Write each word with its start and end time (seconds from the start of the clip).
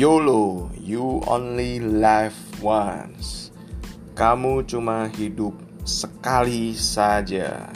YOLO, 0.00 0.72
you 0.80 1.20
only 1.28 1.76
live 1.76 2.32
once. 2.64 3.52
Kamu 4.16 4.64
cuma 4.64 5.12
hidup 5.12 5.52
sekali 5.84 6.72
saja. 6.72 7.68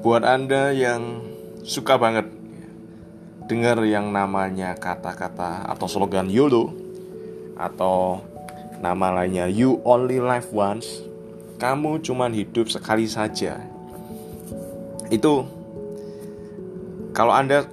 Buat 0.00 0.24
Anda 0.24 0.72
yang 0.72 1.20
suka 1.68 2.00
banget 2.00 2.32
dengar 3.44 3.84
yang 3.84 4.08
namanya 4.08 4.72
kata-kata 4.72 5.68
atau 5.68 5.84
slogan 5.84 6.32
YOLO 6.32 6.77
atau 7.58 8.22
nama 8.78 9.10
lainnya 9.10 9.50
You 9.50 9.82
Only 9.82 10.22
Live 10.22 10.54
Once, 10.54 11.02
kamu 11.58 12.00
cuma 12.06 12.30
hidup 12.30 12.70
sekali 12.70 13.10
saja. 13.10 13.58
Itu 15.10 15.44
kalau 17.10 17.34
Anda 17.34 17.66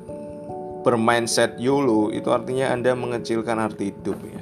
bermindset 0.81 1.61
YOLO 1.61 2.09
itu 2.09 2.29
artinya 2.33 2.73
Anda 2.73 2.97
mengecilkan 2.97 3.57
arti 3.61 3.93
hidup 3.93 4.17
ya. 4.25 4.41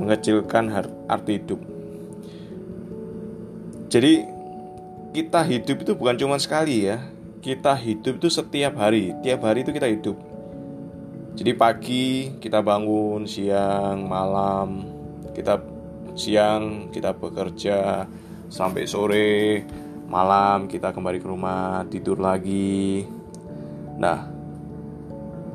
Mengecilkan 0.00 0.64
arti 1.08 1.32
hidup. 1.40 1.60
Jadi 3.88 4.26
kita 5.14 5.40
hidup 5.46 5.76
itu 5.86 5.92
bukan 5.94 6.16
cuma 6.18 6.36
sekali 6.36 6.90
ya. 6.90 6.98
Kita 7.44 7.76
hidup 7.76 8.18
itu 8.18 8.28
setiap 8.32 8.74
hari. 8.80 9.14
Tiap 9.22 9.44
hari 9.44 9.62
itu 9.62 9.70
kita 9.70 9.86
hidup. 9.86 10.33
Jadi 11.34 11.52
pagi 11.58 12.30
kita 12.38 12.62
bangun, 12.62 13.26
siang, 13.26 14.06
malam, 14.06 14.86
kita 15.34 15.58
siang 16.14 16.94
kita 16.94 17.10
bekerja 17.10 18.06
sampai 18.46 18.86
sore, 18.86 19.66
malam 20.06 20.70
kita 20.70 20.94
kembali 20.94 21.18
ke 21.18 21.26
rumah, 21.26 21.82
tidur 21.90 22.22
lagi. 22.22 23.02
Nah, 23.98 24.30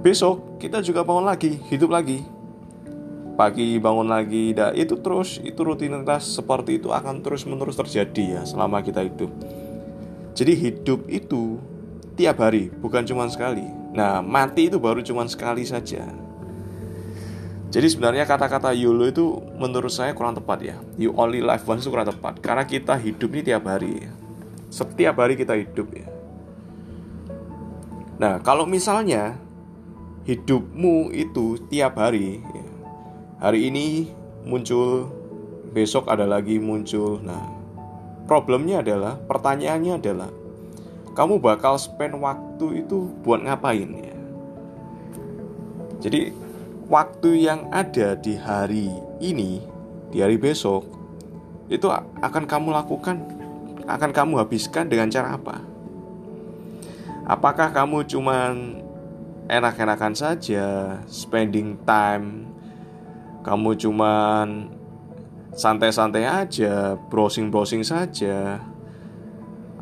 besok 0.03 0.59
kita 0.59 0.83
juga 0.83 1.07
bangun 1.07 1.27
lagi, 1.27 1.55
hidup 1.71 1.95
lagi 1.95 2.39
pagi 3.39 3.79
bangun 3.79 4.11
lagi 4.11 4.51
dah 4.51 4.75
itu 4.75 4.99
terus 4.99 5.39
itu 5.39 5.63
rutinitas 5.63 6.27
seperti 6.27 6.83
itu 6.83 6.91
akan 6.91 7.23
terus 7.23 7.47
menerus 7.47 7.79
terjadi 7.79 8.35
ya 8.35 8.41
selama 8.43 8.83
kita 8.83 8.99
hidup 8.99 9.31
jadi 10.35 10.59
hidup 10.59 11.07
itu 11.07 11.55
tiap 12.19 12.43
hari 12.43 12.67
bukan 12.67 13.07
cuma 13.07 13.31
sekali. 13.31 13.63
Nah 13.95 14.19
mati 14.19 14.67
itu 14.67 14.75
baru 14.75 14.99
cuma 14.99 15.23
sekali 15.31 15.63
saja. 15.63 16.03
Jadi 17.69 17.87
sebenarnya 17.87 18.25
kata-kata 18.27 18.75
YOLO 18.75 19.07
itu 19.07 19.25
menurut 19.55 19.93
saya 19.93 20.11
kurang 20.11 20.35
tepat 20.35 20.59
ya. 20.59 20.75
You 20.99 21.15
only 21.15 21.39
live 21.39 21.63
once 21.63 21.87
itu 21.87 21.93
kurang 21.93 22.11
tepat. 22.11 22.43
Karena 22.43 22.67
kita 22.67 22.99
hidup 22.99 23.29
ini 23.31 23.43
tiap 23.45 23.63
hari. 23.63 24.03
Setiap 24.67 25.15
hari 25.15 25.39
kita 25.39 25.55
hidup 25.55 25.87
ya. 25.95 26.07
Nah 28.19 28.43
kalau 28.43 28.67
misalnya 28.67 29.39
Hidupmu 30.29 31.09
itu 31.09 31.57
tiap 31.73 31.97
hari 31.97 32.37
ya, 32.37 32.67
hari 33.41 33.65
ini 33.73 34.13
muncul, 34.45 35.09
besok 35.73 36.05
ada 36.05 36.29
lagi 36.29 36.61
muncul. 36.61 37.17
Nah, 37.17 37.49
problemnya 38.29 38.85
adalah, 38.85 39.17
pertanyaannya 39.17 39.97
adalah, 39.97 40.29
kamu 41.19 41.35
bakal 41.43 41.75
spend 41.75 42.15
waktu 42.15 42.87
itu 42.87 43.11
buat 43.27 43.43
ngapain 43.43 43.91
ya? 43.91 44.15
Jadi, 45.99 46.31
waktu 46.87 47.43
yang 47.43 47.67
ada 47.75 48.15
di 48.15 48.39
hari 48.39 48.87
ini, 49.19 49.59
di 50.15 50.23
hari 50.23 50.39
besok, 50.39 50.87
itu 51.67 51.91
akan 52.23 52.47
kamu 52.47 52.71
lakukan, 52.71 53.19
akan 53.83 54.11
kamu 54.15 54.39
habiskan 54.39 54.87
dengan 54.87 55.11
cara 55.11 55.35
apa? 55.35 55.59
Apakah 57.27 57.75
kamu 57.75 58.07
cuman 58.07 58.79
enak-enakan 59.51 60.15
saja, 60.15 60.97
spending 61.11 61.83
time 61.83 62.47
kamu 63.43 63.75
cuman 63.75 64.71
santai-santai 65.51 66.23
aja, 66.23 66.95
browsing-browsing 67.11 67.83
saja, 67.83 68.63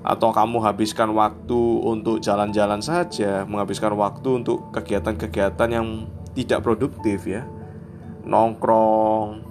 atau 0.08 0.32
kamu 0.32 0.64
habiskan 0.64 1.12
waktu 1.12 1.60
untuk 1.84 2.24
jalan-jalan 2.24 2.80
saja, 2.80 3.44
menghabiskan 3.44 3.92
waktu 3.92 4.40
untuk 4.40 4.72
kegiatan-kegiatan 4.72 5.68
yang 5.68 6.08
tidak 6.32 6.64
produktif 6.64 7.28
ya, 7.28 7.44
nongkrong, 8.24 9.44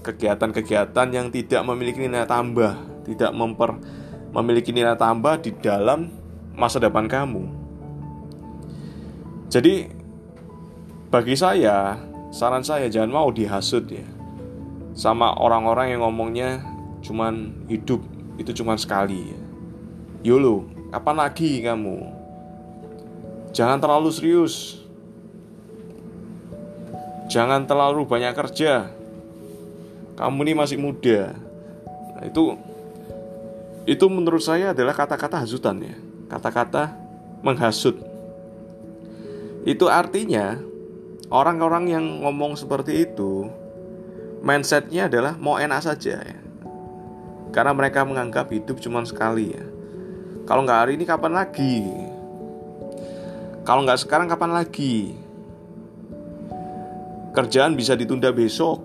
kegiatan-kegiatan 0.00 1.08
yang 1.12 1.28
tidak 1.28 1.60
memiliki 1.68 2.00
nilai 2.00 2.24
tambah, 2.24 2.80
tidak 3.04 3.30
memper 3.36 3.76
memiliki 4.32 4.72
nilai 4.72 4.96
tambah 4.96 5.36
di 5.44 5.52
dalam 5.60 6.08
masa 6.56 6.80
depan 6.80 7.04
kamu. 7.04 7.44
Jadi 9.52 9.90
bagi 11.12 11.34
saya 11.36 11.98
saran 12.30 12.62
saya 12.62 12.86
jangan 12.86 13.10
mau 13.10 13.28
dihasut 13.34 13.84
ya 13.90 14.06
sama 14.94 15.34
orang-orang 15.34 15.92
yang 15.92 16.06
ngomongnya 16.06 16.62
cuman 17.02 17.66
hidup 17.66 18.00
itu 18.38 18.54
cuman 18.62 18.78
sekali 18.78 19.34
ya. 19.34 19.39
Yolo, 20.20 20.68
kapan 20.92 21.16
lagi 21.16 21.64
kamu? 21.64 21.96
Jangan 23.56 23.80
terlalu 23.80 24.12
serius. 24.12 24.84
Jangan 27.32 27.64
terlalu 27.64 28.04
banyak 28.04 28.36
kerja. 28.36 28.92
Kamu 30.20 30.44
ini 30.44 30.52
masih 30.52 30.76
muda. 30.76 31.32
Nah, 32.18 32.28
itu 32.28 32.52
itu 33.88 34.04
menurut 34.12 34.44
saya 34.44 34.76
adalah 34.76 34.92
kata-kata 34.92 35.40
hasutan 35.40 35.80
ya. 35.80 35.96
Kata-kata 36.28 36.92
menghasut. 37.40 37.96
Itu 39.64 39.88
artinya 39.88 40.60
orang-orang 41.30 41.84
yang 41.88 42.04
ngomong 42.26 42.60
seperti 42.60 43.08
itu 43.08 43.48
mindsetnya 44.42 45.06
adalah 45.06 45.38
mau 45.38 45.56
enak 45.56 45.80
saja 45.80 46.18
ya 46.18 46.38
karena 47.54 47.70
mereka 47.70 48.02
menganggap 48.02 48.50
hidup 48.50 48.82
cuma 48.82 49.06
sekali 49.06 49.54
ya 49.54 49.64
kalau 50.50 50.66
nggak 50.66 50.80
hari 50.82 50.98
ini 50.98 51.06
kapan 51.06 51.30
lagi 51.30 51.86
kalau 53.62 53.86
nggak 53.86 54.02
sekarang 54.02 54.26
kapan 54.26 54.50
lagi 54.50 55.14
kerjaan 57.30 57.78
bisa 57.78 57.94
ditunda 57.94 58.34
besok 58.34 58.82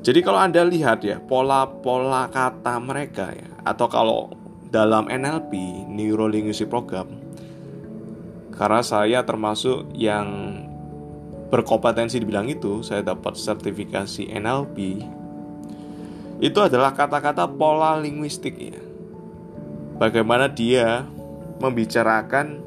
jadi 0.00 0.24
kalau 0.24 0.40
anda 0.40 0.64
lihat 0.64 1.04
ya 1.04 1.20
pola-pola 1.20 2.32
kata 2.32 2.80
mereka 2.80 3.36
ya 3.36 3.52
atau 3.68 3.84
kalau 3.92 4.32
dalam 4.72 5.12
NLP 5.12 5.84
Neuro 5.92 6.24
Linguistic 6.24 6.72
Program 6.72 7.12
karena 8.56 8.80
saya 8.80 9.28
termasuk 9.28 9.92
yang 9.92 10.58
berkompetensi 11.48 12.18
di 12.18 12.26
bidang 12.26 12.50
itu, 12.50 12.82
saya 12.82 13.06
dapat 13.06 13.38
sertifikasi 13.38 14.34
NLP. 14.34 14.98
Itu 16.42 16.66
adalah 16.66 16.90
kata-kata 16.90 17.46
pola 17.46 17.94
linguistik 18.02 18.58
ya. 18.58 18.87
Bagaimana 19.98 20.46
dia 20.46 21.02
membicarakan 21.58 22.62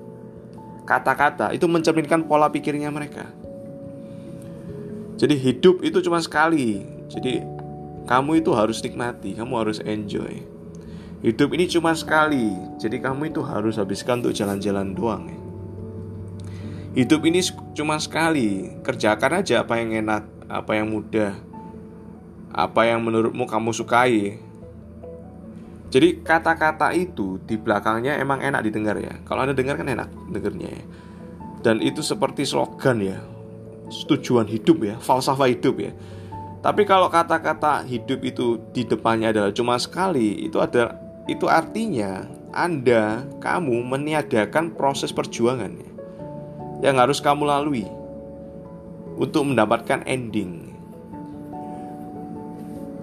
kata-kata 0.84 1.56
itu 1.56 1.64
mencerminkan 1.72 2.28
pola 2.28 2.52
pikirnya 2.52 2.92
mereka. 2.92 3.32
Jadi 5.16 5.36
hidup 5.40 5.80
itu 5.86 6.04
cuma 6.04 6.20
sekali. 6.20 6.84
Jadi 7.08 7.40
kamu 8.04 8.44
itu 8.44 8.52
harus 8.52 8.84
nikmati, 8.84 9.38
kamu 9.38 9.54
harus 9.56 9.80
enjoy. 9.84 10.44
Hidup 11.22 11.54
ini 11.54 11.70
cuma 11.70 11.94
sekali, 11.94 12.50
jadi 12.82 12.98
kamu 12.98 13.30
itu 13.30 13.46
harus 13.46 13.78
habiskan 13.78 14.26
untuk 14.26 14.34
jalan-jalan 14.34 14.98
doang. 14.98 15.30
Hidup 16.98 17.22
ini 17.30 17.46
cuma 17.78 18.02
sekali, 18.02 18.74
kerjakan 18.82 19.46
aja 19.46 19.62
apa 19.62 19.78
yang 19.78 20.02
enak, 20.02 20.26
apa 20.50 20.82
yang 20.82 20.90
mudah, 20.90 21.38
apa 22.50 22.90
yang 22.90 23.06
menurutmu 23.06 23.46
kamu 23.46 23.70
sukai. 23.70 24.42
Jadi 25.92 26.24
kata-kata 26.24 26.96
itu 26.96 27.38
di 27.44 27.60
belakangnya 27.60 28.16
emang 28.18 28.40
enak 28.40 28.64
didengar 28.64 28.96
ya. 28.96 29.12
Kalau 29.28 29.44
anda 29.44 29.52
dengar 29.52 29.76
kan 29.76 29.92
enak 29.92 30.08
dengarnya 30.32 30.70
ya. 30.72 30.84
Dan 31.62 31.84
itu 31.84 32.02
seperti 32.02 32.48
slogan 32.48 33.04
ya, 33.04 33.20
tujuan 33.92 34.50
hidup 34.50 34.82
ya, 34.82 34.96
falsafah 34.98 35.52
hidup 35.52 35.78
ya. 35.78 35.92
Tapi 36.64 36.88
kalau 36.90 37.12
kata-kata 37.12 37.86
hidup 37.86 38.24
itu 38.24 38.58
di 38.72 38.88
depannya 38.88 39.30
adalah 39.30 39.52
cuma 39.54 39.78
sekali, 39.78 40.48
itu 40.48 40.58
ada 40.58 40.98
itu 41.30 41.46
artinya 41.46 42.26
Anda, 42.50 43.28
kamu 43.38 43.86
meniadakan 43.86 44.74
proses 44.74 45.14
perjuangan. 45.14 45.72
Ya 45.76 45.92
yang 46.82 46.98
harus 46.98 47.22
kamu 47.22 47.46
lalui 47.46 47.86
untuk 49.22 49.46
mendapatkan 49.46 50.02
ending 50.10 50.71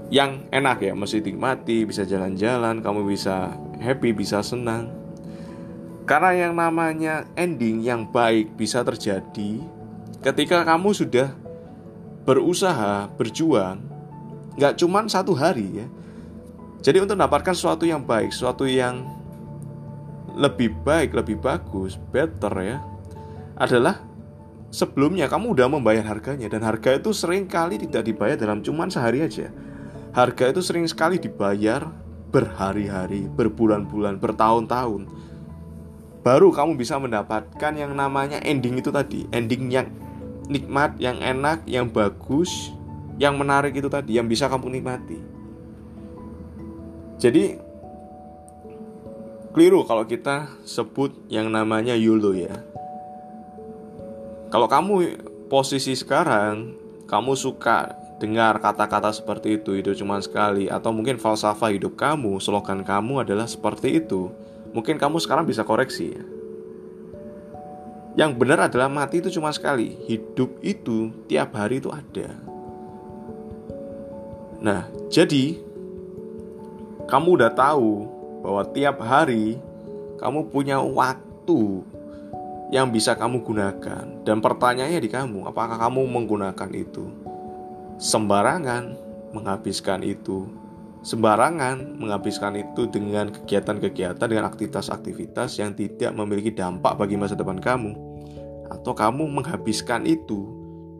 yang 0.08 0.49
enak 0.49 0.81
ya, 0.81 0.93
mesti 0.96 1.20
nikmati, 1.20 1.84
bisa 1.84 2.08
jalan-jalan, 2.08 2.81
kamu 2.81 3.05
bisa 3.05 3.52
happy, 3.76 4.16
bisa 4.16 4.40
senang. 4.40 4.88
Karena 6.08 6.49
yang 6.49 6.56
namanya 6.56 7.28
ending 7.37 7.84
yang 7.84 8.08
baik 8.08 8.56
bisa 8.56 8.81
terjadi 8.81 9.60
ketika 10.25 10.64
kamu 10.64 10.96
sudah 10.96 11.37
berusaha, 12.25 13.12
berjuang, 13.20 13.84
nggak 14.56 14.81
cuma 14.81 15.05
satu 15.05 15.37
hari 15.37 15.84
ya. 15.84 15.87
Jadi 16.81 17.05
untuk 17.05 17.20
mendapatkan 17.20 17.52
sesuatu 17.52 17.84
yang 17.84 18.00
baik, 18.00 18.32
sesuatu 18.32 18.64
yang 18.64 19.05
lebih 20.38 20.72
baik, 20.87 21.12
lebih 21.12 21.37
bagus, 21.37 22.00
better 22.14 22.55
ya, 22.62 22.78
adalah 23.58 24.00
sebelumnya 24.70 25.26
kamu 25.26 25.52
udah 25.58 25.66
membayar 25.69 26.06
harganya 26.06 26.46
dan 26.46 26.62
harga 26.62 26.96
itu 26.96 27.10
sering 27.10 27.50
kali 27.50 27.82
tidak 27.82 28.06
dibayar 28.06 28.38
dalam 28.38 28.64
cuma 28.64 28.87
sehari 28.88 29.20
aja. 29.26 29.50
Harga 30.19 30.50
itu 30.50 30.59
sering 30.67 30.82
sekali 30.91 31.23
dibayar 31.23 31.87
berhari-hari, 32.35 33.31
berbulan-bulan, 33.31 34.19
bertahun-tahun. 34.19 35.06
Baru 36.26 36.50
kamu 36.50 36.75
bisa 36.75 36.99
mendapatkan 36.99 37.70
yang 37.79 37.94
namanya 37.94 38.43
ending 38.43 38.82
itu 38.82 38.91
tadi, 38.91 39.31
ending 39.31 39.70
yang 39.70 39.87
nikmat, 40.50 40.99
yang 40.99 41.23
enak, 41.23 41.62
yang 41.70 41.87
bagus, 41.87 42.75
yang 43.15 43.38
menarik 43.38 43.79
itu 43.79 43.87
tadi, 43.87 44.19
yang 44.19 44.26
bisa 44.26 44.50
kamu 44.50 44.82
nikmati. 44.82 45.23
Jadi 47.23 47.55
keliru 49.55 49.87
kalau 49.87 50.03
kita 50.03 50.50
sebut 50.67 51.15
yang 51.31 51.47
namanya 51.47 51.94
YOLO 51.94 52.35
ya. 52.35 52.59
Kalau 54.50 54.67
kamu 54.67 55.15
posisi 55.47 55.94
sekarang, 55.94 56.75
kamu 57.06 57.38
suka 57.38 58.07
dengar 58.19 58.59
kata-kata 58.59 59.15
seperti 59.15 59.62
itu, 59.62 59.79
itu 59.79 59.94
cuma 60.03 60.19
sekali, 60.19 60.67
atau 60.67 60.91
mungkin 60.91 61.23
falsafah 61.23 61.70
hidup 61.70 61.94
kamu, 61.94 62.43
slogan 62.43 62.82
kamu 62.82 63.23
adalah 63.23 63.47
seperti 63.47 64.03
itu, 64.03 64.35
mungkin 64.75 64.99
kamu 64.99 65.23
sekarang 65.23 65.47
bisa 65.47 65.62
koreksi 65.62 66.12
ya. 66.12 66.25
Yang 68.19 68.31
benar 68.35 68.67
adalah 68.67 68.91
mati 68.91 69.23
itu 69.23 69.31
cuma 69.38 69.55
sekali, 69.55 69.94
hidup 70.11 70.59
itu 70.67 71.15
tiap 71.31 71.55
hari 71.55 71.79
itu 71.79 71.94
ada. 71.94 72.35
Nah, 74.59 74.91
jadi 75.06 75.55
kamu 77.06 77.38
udah 77.38 77.55
tahu 77.55 77.91
bahwa 78.43 78.62
tiap 78.75 78.99
hari 79.06 79.62
kamu 80.19 80.50
punya 80.50 80.82
waktu 80.82 81.87
yang 82.75 82.91
bisa 82.91 83.15
kamu 83.15 83.47
gunakan. 83.47 84.26
Dan 84.26 84.43
pertanyaannya 84.43 84.99
di 84.99 85.11
kamu 85.11 85.47
apakah 85.47 85.79
kamu 85.79 86.05
menggunakan 86.11 86.70
itu 86.75 87.27
sembarangan 87.98 88.94
menghabiskan 89.34 90.06
itu 90.06 90.46
sembarangan 91.02 91.98
menghabiskan 91.98 92.54
itu 92.58 92.86
dengan 92.90 93.30
kegiatan-kegiatan 93.30 94.22
dengan 94.22 94.46
aktivitas-aktivitas 94.46 95.58
yang 95.58 95.74
tidak 95.74 96.14
memiliki 96.14 96.54
dampak 96.54 96.94
bagi 96.94 97.18
masa 97.18 97.34
depan 97.34 97.58
kamu 97.58 97.94
atau 98.70 98.94
kamu 98.94 99.26
menghabiskan 99.42 100.06
itu 100.06 100.46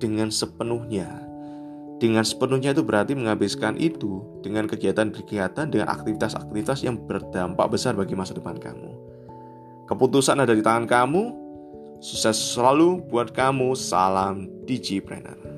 dengan 0.02 0.30
sepenuhnya 0.30 1.22
dengan 2.02 2.22
sepenuhnya 2.22 2.74
itu 2.74 2.82
berarti 2.82 3.14
menghabiskan 3.14 3.74
itu 3.78 4.22
dengan 4.42 4.70
kegiatan-kegiatan 4.70 5.66
dengan 5.70 5.90
aktivitas-aktivitas 5.90 6.86
yang 6.86 6.94
berdampak 6.94 7.66
besar 7.74 7.98
bagi 7.98 8.14
masa 8.14 8.38
depan 8.38 8.54
kamu. 8.54 8.94
Keputusan 9.90 10.38
ada 10.38 10.54
di 10.54 10.62
tangan 10.62 10.86
kamu, 10.86 11.48
Sukses 11.98 12.38
selalu 12.54 13.02
buat 13.10 13.34
kamu. 13.34 13.74
Salam 13.74 14.46
Digipreneur. 14.62 15.57